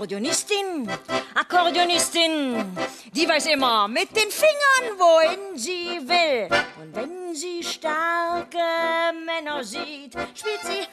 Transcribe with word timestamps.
Akkordeonistin, 0.00 0.88
Akkordeonistin, 1.34 2.74
die 3.12 3.28
weiß 3.28 3.48
immer 3.48 3.86
mit 3.86 4.08
den 4.16 4.30
Fingern, 4.30 4.98
wohin 4.98 5.58
sie 5.58 6.00
will. 6.08 6.48
Und 6.80 6.96
wenn 6.96 7.34
sie 7.34 7.62
starke 7.62 8.56
Männer 9.26 9.62
sieht, 9.62 10.14
spielt 10.34 10.62
sie 10.62 10.88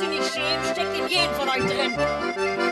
Dich 0.00 0.08
nicht 0.10 0.32
schämen, 0.32 0.64
steckt 0.64 0.96
in 0.96 1.08
jeden 1.08 1.34
von 1.34 1.48
euch 1.48 1.64
drin. 1.66 2.67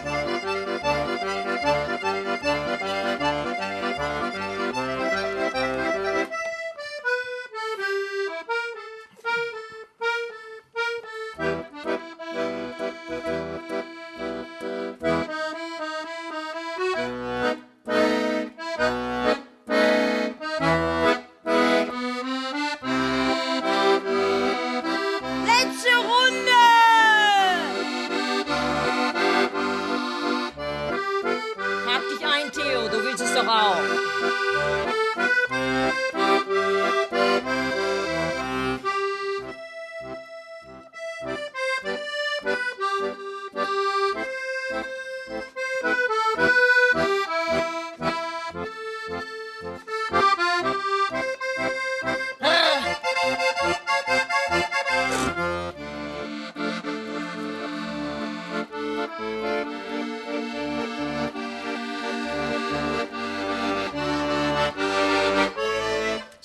Du 33.46 33.95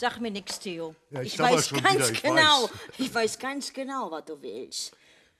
Sag 0.01 0.19
mir 0.19 0.31
nix, 0.31 0.59
Theo. 0.59 0.95
Ja, 1.11 1.21
ich 1.21 1.35
ich 1.35 1.39
weiß 1.39 1.73
ganz 1.73 1.93
wieder, 1.93 2.11
ich 2.11 2.23
genau. 2.23 2.63
weiß. 2.63 2.69
Ich 2.97 3.13
weiß 3.13 3.37
ganz 3.37 3.71
genau, 3.71 4.09
was 4.09 4.25
du 4.25 4.41
willst. 4.41 4.93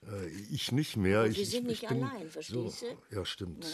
Äh, 0.06 0.28
ich 0.52 0.72
nicht 0.72 0.98
mehr. 0.98 1.26
Ich, 1.26 1.38
wir 1.38 1.46
sind 1.48 1.64
ich, 1.64 1.82
nicht 1.82 1.92
allein, 1.92 2.30
verstehst 2.30 2.82
so, 2.82 2.86
du? 2.86 3.16
Ja, 3.16 3.26
stimmt. 3.26 3.66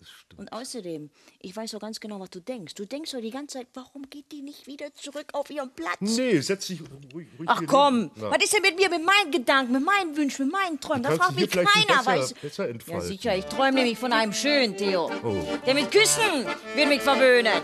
Stimmt. 0.00 0.38
Und 0.38 0.52
außerdem, 0.52 1.10
ich 1.40 1.56
weiß 1.56 1.72
doch 1.72 1.80
ganz 1.80 1.98
genau, 1.98 2.20
was 2.20 2.30
du 2.30 2.38
denkst. 2.38 2.74
Du 2.74 2.84
denkst 2.86 3.10
doch 3.10 3.20
die 3.20 3.32
ganze 3.32 3.58
Zeit, 3.58 3.66
warum 3.74 4.08
geht 4.08 4.30
die 4.30 4.42
nicht 4.42 4.68
wieder 4.68 4.94
zurück 4.94 5.26
auf 5.32 5.50
ihren 5.50 5.72
Platz? 5.72 5.96
Nee, 5.98 6.38
setz 6.38 6.68
dich 6.68 6.82
ruhig, 7.12 7.26
ruhig 7.36 7.48
Ach 7.48 7.60
komm, 7.66 8.12
was 8.14 8.44
ist 8.44 8.52
denn 8.52 8.62
mit 8.62 8.76
mir, 8.76 8.90
mit 8.90 9.04
meinen 9.04 9.32
Gedanken, 9.32 9.72
mit 9.72 9.84
meinen 9.84 10.16
Wünschen, 10.16 10.46
mit 10.46 10.52
meinen 10.52 10.78
Träumen? 10.78 11.02
Da 11.02 11.16
fragt 11.16 11.32
du 11.32 11.40
mich 11.40 11.50
keiner, 11.50 11.66
besser- 11.66 12.06
weiß. 12.06 12.34
besser 12.34 12.70
Ja, 12.70 13.00
sicher, 13.00 13.36
ich 13.36 13.44
träume 13.46 13.72
nämlich 13.72 13.98
von 13.98 14.12
einem 14.12 14.32
schönen 14.32 14.76
Theo. 14.76 15.10
Oh. 15.24 15.42
Der 15.66 15.74
mit 15.74 15.90
Küssen 15.90 16.46
will 16.76 16.86
mich 16.86 17.02
verwöhnen. 17.02 17.60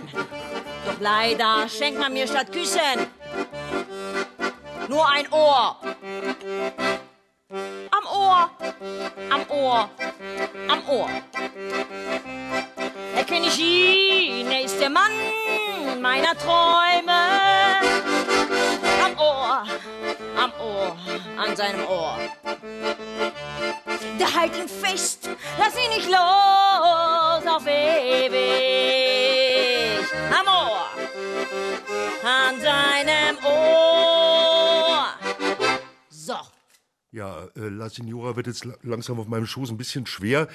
Doch 0.86 1.00
leider 1.00 1.68
schenkt 1.68 1.98
man 1.98 2.12
mir 2.12 2.26
statt 2.26 2.52
Küssen 2.52 3.06
nur 4.88 5.08
ein 5.08 5.30
Ohr. 5.32 5.76
Am 7.90 8.06
Ohr, 8.06 8.50
am 9.30 9.42
Ohr, 9.48 9.90
am 10.68 10.88
Ohr. 10.88 11.10
Der 13.16 13.24
König 13.24 13.54
Chine 13.54 14.62
ist 14.62 14.80
der 14.80 14.90
Mann 14.90 15.12
meiner 16.00 16.36
Träume. 16.36 17.20
Am 19.04 19.18
Ohr, 19.18 19.64
am 20.36 20.52
Ohr, 20.60 20.96
an 21.36 21.56
seinem 21.56 21.86
Ohr. 21.86 22.18
Der 24.18 24.34
halt 24.34 24.56
ihn 24.56 24.68
fest, 24.68 25.28
lass 25.58 25.74
ihn 25.76 25.90
nicht 25.90 26.08
los 26.08 27.46
auf 27.46 27.66
ewig. 27.66 28.43
An 32.24 32.60
seinem 32.60 33.36
Ohr. 33.44 35.06
So. 36.08 36.34
Ja, 37.12 37.44
äh, 37.56 37.68
La 37.68 37.88
Signora 37.90 38.34
wird 38.34 38.46
jetzt 38.48 38.64
la- 38.64 38.74
langsam 38.82 39.20
auf 39.20 39.28
meinem 39.28 39.46
Schoß 39.46 39.70
ein 39.70 39.76
bisschen 39.76 40.06
schwer. 40.06 40.48